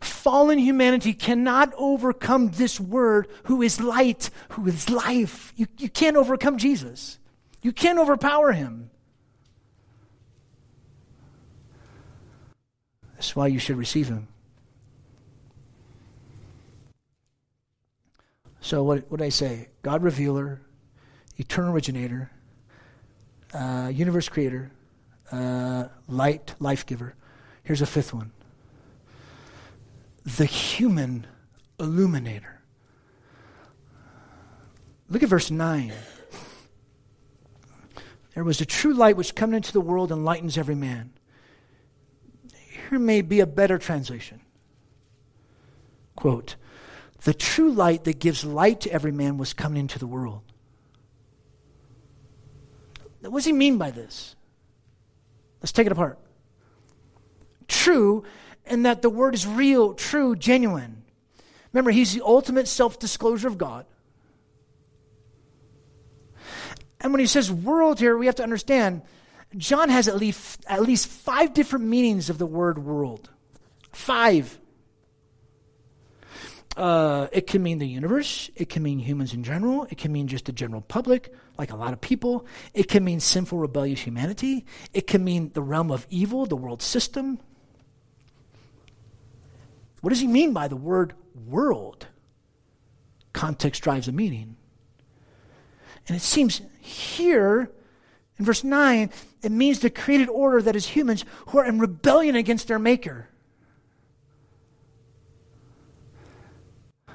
[0.00, 5.52] Fallen humanity cannot overcome this word who is light, who is life.
[5.56, 7.18] You, you can't overcome Jesus.
[7.62, 8.90] You can't overpower him.
[13.14, 14.28] That's why you should receive him.
[18.62, 19.68] So, what, what did I say?
[19.82, 20.60] God revealer,
[21.36, 22.30] eternal originator,
[23.52, 24.70] uh, universe creator,
[25.32, 27.14] uh, light, life giver.
[27.64, 28.32] Here's a fifth one
[30.24, 31.26] the human
[31.78, 32.60] illuminator.
[35.08, 35.92] Look at verse 9.
[38.34, 41.12] There was a true light which coming into the world enlightens every man
[42.90, 44.40] here may be a better translation.
[46.16, 46.56] Quote,
[47.22, 50.42] the true light that gives light to every man was coming into the world.
[53.20, 54.34] What does he mean by this?
[55.62, 56.18] Let's take it apart.
[57.68, 58.24] True,
[58.66, 61.02] and that the word is real, true, genuine.
[61.72, 63.86] Remember, he's the ultimate self disclosure of God.
[67.00, 69.02] And when he says world here, we have to understand
[69.56, 73.30] John has at least, at least five different meanings of the word world.
[73.92, 74.58] Five.
[76.76, 78.50] Uh, it can mean the universe.
[78.54, 79.86] It can mean humans in general.
[79.90, 82.46] It can mean just the general public, like a lot of people.
[82.74, 84.66] It can mean sinful, rebellious humanity.
[84.94, 87.40] It can mean the realm of evil, the world system.
[90.00, 91.14] What does he mean by the word
[91.46, 92.06] world?
[93.32, 94.56] Context drives the meaning.
[96.08, 97.70] And it seems here
[98.38, 99.10] in verse 9,
[99.42, 103.28] it means the created order that is humans who are in rebellion against their Maker.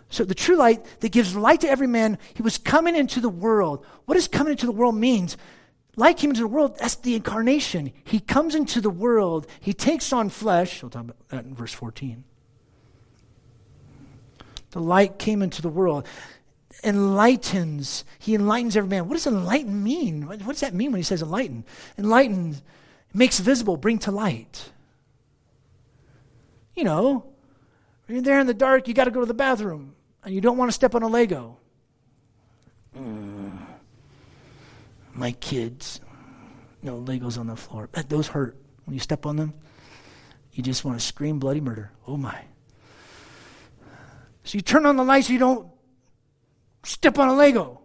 [0.10, 3.28] So the true light that gives light to every man, he was coming into the
[3.28, 3.84] world.
[4.06, 5.36] What does coming into the world means?
[5.96, 7.92] Light came into the world, that's the incarnation.
[8.04, 10.84] He comes into the world, he takes on flesh.
[10.84, 12.24] We'll talk about that in verse 14.
[14.76, 16.06] The light came into the world
[16.84, 18.04] enlightens.
[18.20, 19.08] He enlightens every man.
[19.08, 20.28] What does enlighten mean?
[20.28, 21.64] What does that mean when he says enlighten?
[21.98, 22.58] Enlighten
[23.14, 24.72] makes visible, bring to light.
[26.76, 27.26] You know,
[28.10, 30.58] you're there in the dark, you got to go to the bathroom, and you don't
[30.58, 31.58] want to step on a Lego.
[32.98, 33.58] Mm,
[35.14, 36.02] my kids,
[36.84, 37.90] no Legos on the floor.
[38.10, 39.54] Those hurt when you step on them.
[40.52, 41.94] You just want to scream bloody murder.
[42.06, 42.44] Oh my.
[44.46, 45.68] So you turn on the light so you don't
[46.84, 47.82] step on a Lego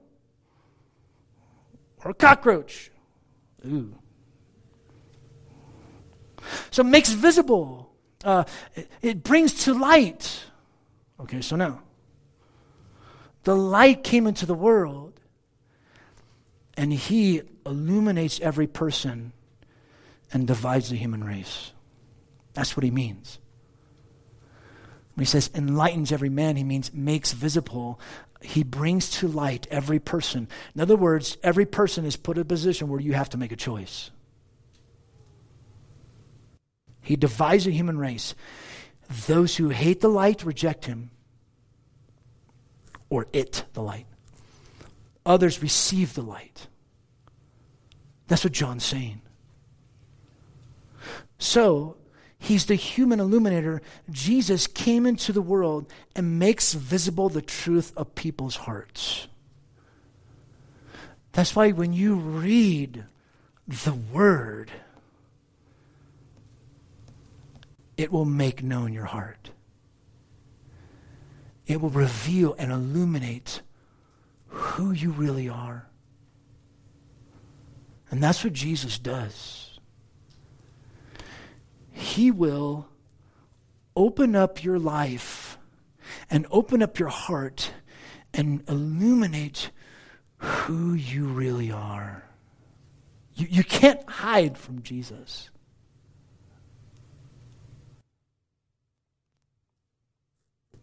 [2.05, 2.91] or a cockroach.
[3.67, 3.95] Ooh.
[6.71, 7.91] So it makes visible.
[8.23, 8.45] Uh,
[8.75, 10.45] it, it brings to light.
[11.19, 11.83] Okay, so now
[13.45, 15.19] the light came into the world
[16.77, 19.33] and he illuminates every person
[20.33, 21.73] and divides the human race.
[22.53, 23.39] That's what he means.
[25.21, 28.01] When he says enlightens every man, he means makes visible
[28.41, 30.49] he brings to light every person.
[30.75, 33.53] In other words, every person is put in a position where you have to make
[33.53, 34.11] a choice.
[37.03, 38.35] He divides the human race.
[39.27, 41.11] Those who hate the light reject him,
[43.11, 44.07] or it, the light.
[45.27, 46.67] Others receive the light.
[48.27, 49.21] That's what John's saying.
[51.39, 51.99] So,
[52.51, 53.81] He's the human illuminator.
[54.11, 59.29] Jesus came into the world and makes visible the truth of people's hearts.
[61.31, 63.05] That's why when you read
[63.69, 64.73] the Word,
[67.97, 69.51] it will make known your heart.
[71.69, 73.63] It will reveal and illuminate
[74.49, 75.87] who you really are.
[78.11, 79.70] And that's what Jesus does.
[82.01, 82.89] He will
[83.95, 85.59] open up your life
[86.31, 87.73] and open up your heart
[88.33, 89.71] and illuminate
[90.39, 92.25] who you really are.
[93.35, 95.51] You, you can't hide from Jesus.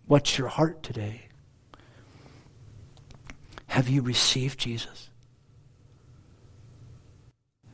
[0.05, 1.23] What's your heart today?
[3.65, 5.09] Have you received Jesus?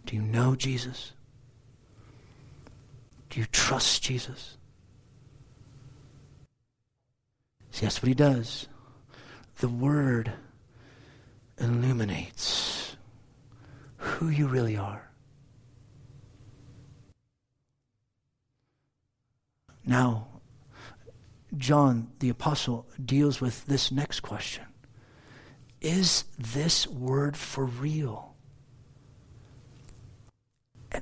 [0.05, 1.11] Do you know Jesus?
[3.33, 4.57] Do you trust Jesus?
[7.71, 8.67] See, that's what he does.
[9.57, 10.33] The Word
[11.57, 12.95] illuminates
[13.97, 15.09] who you really are.
[19.83, 20.27] Now,
[21.57, 24.65] John the Apostle deals with this next question
[25.81, 28.32] Is this word for real?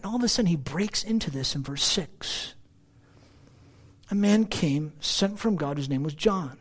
[0.02, 2.56] And all of a sudden, he breaks into this in verse 6.
[4.10, 6.58] A man came, sent from God, whose name was John.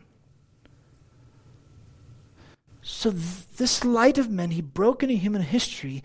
[2.83, 6.03] So, th- this light of men, he broke into human history,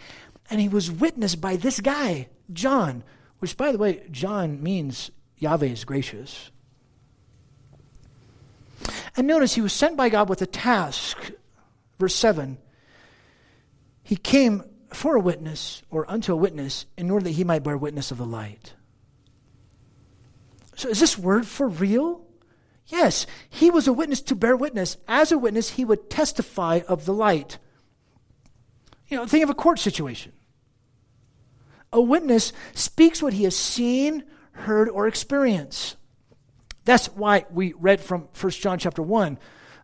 [0.49, 3.05] and he was witnessed by this guy, John,
[3.41, 6.51] which, by the way, John means Yahweh is gracious.
[9.14, 11.32] And notice he was sent by God with a task.
[11.99, 12.57] Verse 7
[14.03, 14.62] He came
[14.93, 18.18] for a witness or unto a witness in order that he might bear witness of
[18.18, 18.74] the light.
[20.76, 22.26] So is this word for real?
[22.87, 24.97] Yes, he was a witness to bear witness.
[25.09, 27.59] As a witness, he would testify of the light.
[29.09, 30.32] You know, think of a court situation.
[31.93, 35.97] A witness speaks what he has seen, heard, or experienced.
[36.84, 39.39] That's why we read from 1 John chapter 1.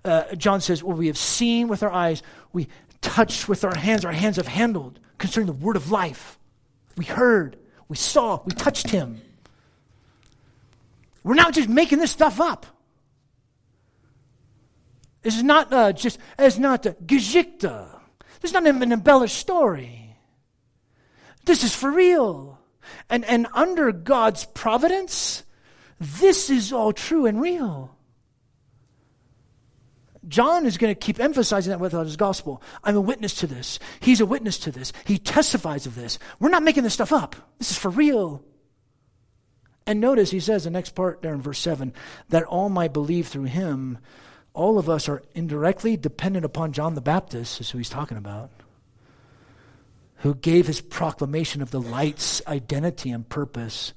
[0.05, 2.23] Uh, John says, Well, we have seen with our eyes,
[2.53, 2.69] we
[3.03, 6.39] touched with our hands, our hands have handled concerning the word of life.
[6.97, 9.21] We heard, we saw, we touched him.
[11.23, 12.67] We're not just making this stuff up.
[15.23, 17.87] This is not uh, just, it's not a Geschichte.
[18.41, 20.17] This is not an embellished story.
[21.45, 22.59] This is for real.
[23.09, 25.45] And, and under God's providence,
[26.01, 27.95] this is all true and real.
[30.29, 32.63] John is going to keep emphasizing that without his gospel.
[32.85, 33.79] I'm a witness to this.
[34.01, 34.93] He's a witness to this.
[35.05, 36.19] He testifies of this.
[36.39, 37.35] We're not making this stuff up.
[37.59, 38.43] This is for real.
[39.87, 41.93] And notice he says the next part there in verse 7
[42.29, 43.99] that all might believe through him.
[44.55, 48.51] All of us are indirectly dependent upon John the Baptist, is who he's talking about,
[50.17, 53.93] who gave his proclamation of the light's identity and purpose.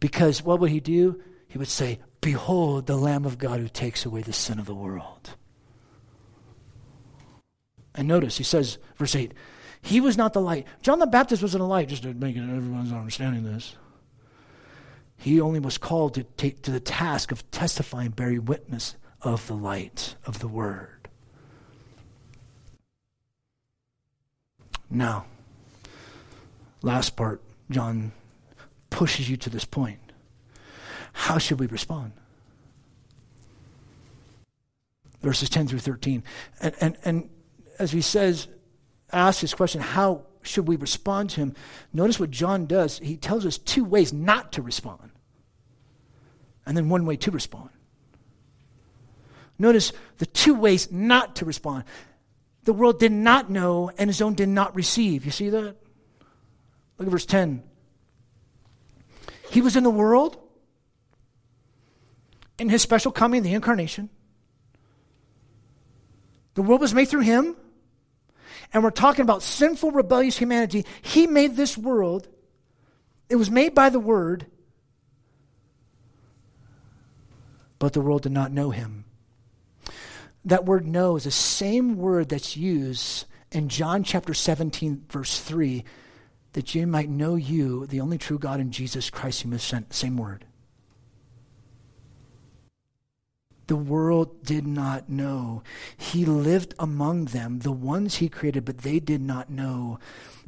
[0.00, 1.20] Because what would he do?
[1.48, 4.74] He would say, Behold the Lamb of God who takes away the sin of the
[4.74, 5.30] world.
[7.94, 9.32] And notice, he says, verse 8,
[9.82, 10.66] he was not the light.
[10.82, 13.76] John the Baptist wasn't a light, just to make it everyone's understanding this.
[15.16, 19.54] He only was called to take to the task of testifying, bearing witness of the
[19.54, 21.08] light of the word.
[24.90, 25.26] Now,
[26.82, 28.12] last part, John
[28.90, 29.98] pushes you to this point.
[31.12, 32.12] How should we respond?
[35.22, 36.22] Verses 10 through 13.
[36.60, 37.30] And, and, and
[37.78, 38.48] as he says,
[39.12, 41.54] asks this question, how should we respond to him?
[41.92, 42.98] Notice what John does.
[42.98, 45.10] He tells us two ways not to respond,
[46.66, 47.70] and then one way to respond.
[49.58, 51.84] Notice the two ways not to respond.
[52.64, 55.24] The world did not know, and his own did not receive.
[55.24, 55.76] You see that?
[56.98, 57.62] Look at verse 10.
[59.50, 60.36] He was in the world,
[62.58, 64.10] in his special coming, the incarnation.
[66.54, 67.56] The world was made through him.
[68.72, 70.84] And we're talking about sinful, rebellious humanity.
[71.00, 72.28] He made this world.
[73.28, 74.46] It was made by the Word.
[77.78, 79.04] But the world did not know him.
[80.44, 85.84] That word know is the same word that's used in John chapter 17, verse 3,
[86.54, 89.94] that you might know you, the only true God, in Jesus Christ, whom you sent.
[89.94, 90.44] Same word.
[93.68, 95.62] The world did not know.
[95.96, 99.98] He lived among them, the ones he created, but they did not know,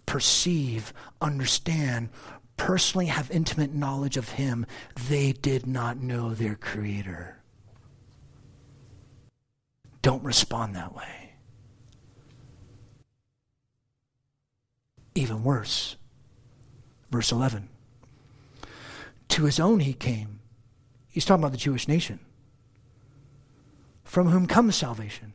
[0.07, 2.09] perceive, understand,
[2.57, 4.67] personally have intimate knowledge of him.
[5.09, 7.37] They did not know their creator.
[10.03, 11.35] Don't respond that way.
[15.15, 15.97] Even worse,
[17.11, 17.69] verse 11.
[19.29, 20.41] To his own he came.
[21.09, 22.21] He's talking about the Jewish nation
[24.11, 25.33] from whom comes salvation.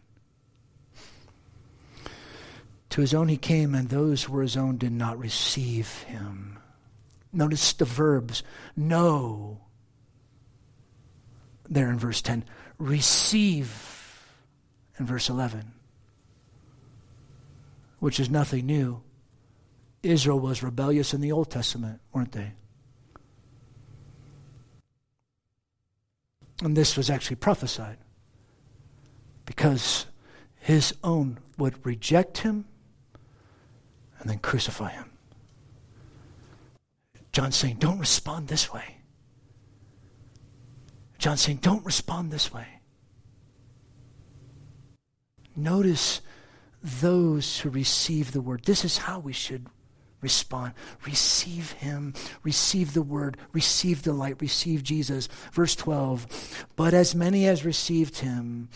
[2.90, 6.60] To his own he came, and those who were his own did not receive him.
[7.32, 8.44] Notice the verbs
[8.76, 9.62] know
[11.70, 12.44] there in verse 10,
[12.78, 14.30] receive
[15.00, 15.72] in verse 11,
[18.00, 19.02] which is nothing new.
[20.04, 22.52] Israel was rebellious in the Old Testament, weren't they?
[26.62, 28.00] And this was actually prophesied
[29.46, 30.06] because
[30.56, 32.66] his own would reject him
[34.20, 35.12] and then crucify him.
[37.32, 38.98] John's saying, don't respond this way.
[41.18, 42.68] John's saying, don't respond this way.
[45.56, 46.22] Notice
[46.82, 48.64] those who receive the word.
[48.66, 49.68] This is how we should
[50.22, 50.74] respond.
[51.06, 55.28] Receive him, receive the word, receive the light, receive Jesus.
[55.52, 58.70] Verse 12, but as many as received him,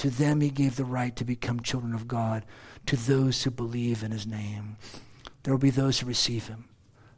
[0.00, 2.46] to them he gave the right to become children of God,
[2.86, 4.78] to those who believe in his name.
[5.42, 6.70] There will be those who receive him,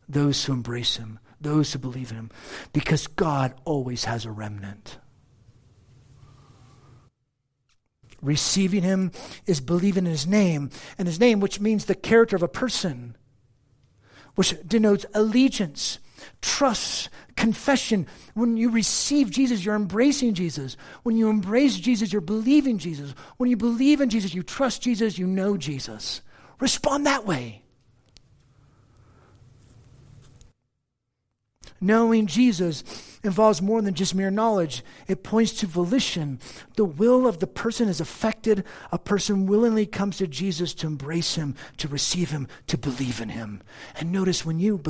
[0.08, 2.30] those who embrace him, those who believe in him,
[2.72, 4.98] because God always has a remnant.
[8.20, 9.12] Receiving him
[9.46, 10.68] is believing in his name,
[10.98, 13.16] and his name, which means the character of a person,
[14.34, 16.00] which denotes allegiance,
[16.40, 18.06] trust, confession.
[18.34, 20.76] When you receive Jesus, you're embracing Jesus.
[21.02, 23.14] When you embrace Jesus, you're believing Jesus.
[23.36, 26.20] When you believe in Jesus, you trust Jesus, you know Jesus.
[26.60, 27.62] Respond that way.
[31.80, 32.84] Knowing Jesus
[33.24, 34.84] involves more than just mere knowledge.
[35.08, 36.38] It points to volition.
[36.76, 38.64] The will of the person is affected.
[38.92, 43.30] A person willingly comes to Jesus to embrace him, to receive him, to believe in
[43.30, 43.62] him.
[43.96, 44.80] And notice when you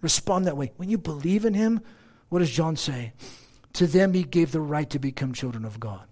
[0.00, 1.80] respond that way, when you believe in him,
[2.28, 3.12] what does John say?
[3.74, 6.06] To them he gave the right to become children of God.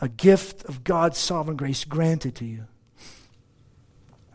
[0.00, 2.66] A gift of God's sovereign grace granted to you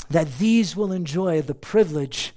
[0.09, 2.33] that these will enjoy the privilege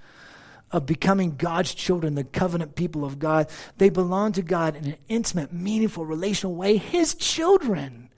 [0.70, 3.48] of becoming God's children, the covenant people of God.
[3.78, 6.76] They belong to God in an intimate, meaningful, relational way.
[6.76, 8.08] His children.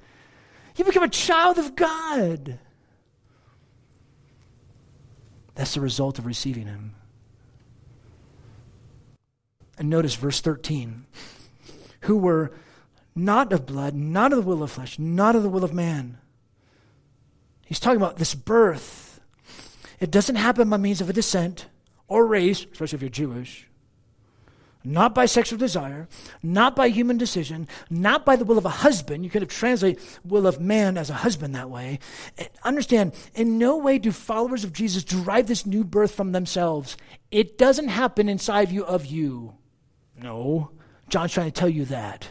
[0.77, 2.59] You become a child of God.
[5.57, 6.95] That's the result of receiving Him.
[9.77, 11.07] And notice verse 13
[12.03, 12.53] who were
[13.17, 16.19] not of blood, not of the will of flesh, not of the will of man.
[17.67, 19.07] He's talking about this birth
[19.99, 21.67] it doesn't happen by means of a descent
[22.09, 23.66] or race, especially if you're Jewish.
[24.89, 26.09] Not by sexual desire,
[26.45, 29.25] not by human decision, not by the will of a husband.
[29.25, 31.99] You could have translated will of man as a husband that way.
[32.39, 36.97] And understand, in no way do followers of Jesus derive this new birth from themselves.
[37.33, 39.57] It doesn't happen inside of you of you.
[40.17, 40.71] No.
[41.09, 42.29] John's trying to tell you that.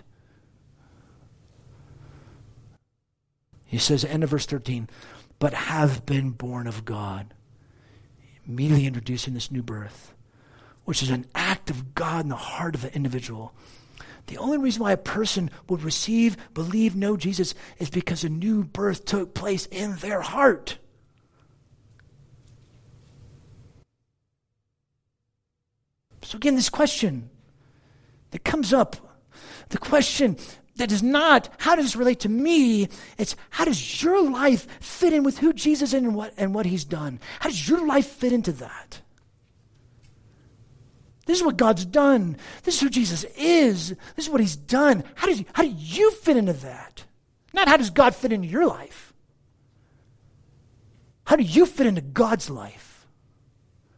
[3.65, 4.87] He says, end of verse 13,
[5.39, 7.33] but have been born of God
[8.47, 10.14] immediately introducing this new birth,
[10.85, 13.53] which is an act of God in the heart of the individual.
[14.27, 18.63] The only reason why a person would receive, believe, know Jesus is because a new
[18.63, 20.79] birth took place in their heart.
[26.23, 27.29] So, again, this question
[28.31, 28.95] that comes up
[29.69, 30.37] the question
[30.75, 35.13] that is not how does this relate to me it's how does your life fit
[35.13, 38.07] in with who jesus is and what, and what he's done how does your life
[38.07, 39.01] fit into that
[41.25, 45.03] this is what god's done this is who jesus is this is what he's done
[45.15, 47.05] how, does he, how do you fit into that
[47.53, 49.13] not how does god fit into your life
[51.25, 53.07] how do you fit into god's life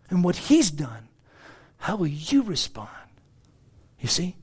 [0.10, 1.08] and what he's done
[1.78, 2.90] how will you respond
[4.00, 4.36] you see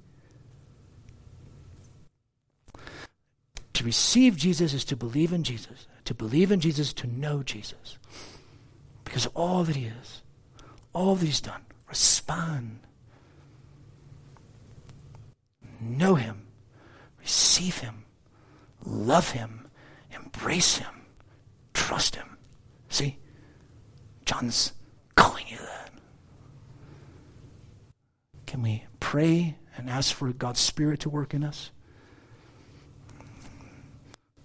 [3.75, 5.87] To receive Jesus is to believe in Jesus.
[6.07, 7.99] To believe in Jesus, to know Jesus.
[9.05, 10.23] Because all that he is,
[10.93, 11.63] all that he's done.
[11.89, 12.81] Respond.
[15.81, 16.47] Know him.
[17.21, 18.05] Receive him.
[18.85, 19.69] Love him.
[20.15, 21.07] Embrace him.
[21.73, 22.37] Trust him.
[22.89, 23.19] See?
[24.25, 24.73] John's
[25.15, 25.93] calling you that.
[28.47, 31.71] Can we pray and ask for God's Spirit to work in us?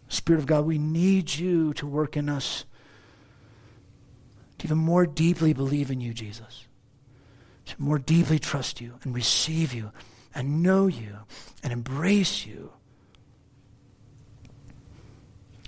[0.09, 2.65] Spirit of God, we need you to work in us
[4.57, 6.65] to even more deeply believe in you, Jesus,
[7.69, 9.91] to more deeply trust you and receive you
[10.33, 11.17] and know you
[11.63, 12.71] and embrace you.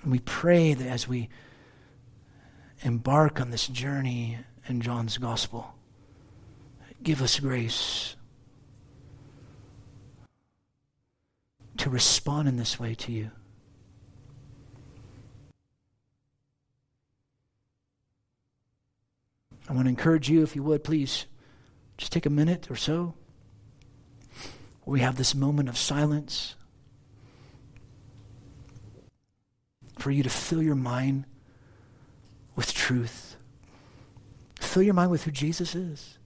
[0.01, 1.29] And we pray that as we
[2.81, 5.75] embark on this journey in John's gospel,
[7.03, 8.15] give us grace
[11.77, 13.31] to respond in this way to you.
[19.69, 21.27] I want to encourage you, if you would, please
[22.01, 23.13] just take a minute or so.
[24.87, 26.55] We have this moment of silence
[29.99, 31.25] for you to fill your mind
[32.55, 33.35] with truth.
[34.59, 36.17] Fill your mind with who Jesus is.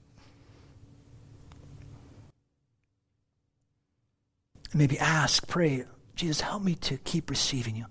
[4.72, 5.84] And maybe ask, pray,
[6.16, 7.88] Jesus, help me to keep receiving you.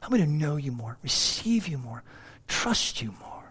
[0.00, 2.02] Help me to know you more, receive you more,
[2.48, 3.44] trust you more.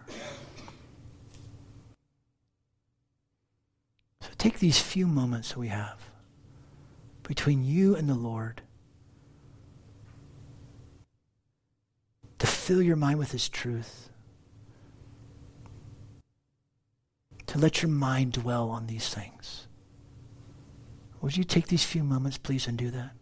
[4.46, 5.98] Take these few moments that we have
[7.24, 8.62] between you and the Lord
[12.38, 14.08] to fill your mind with His truth,
[17.48, 19.66] to let your mind dwell on these things.
[21.20, 23.15] Would you take these few moments, please, and do that?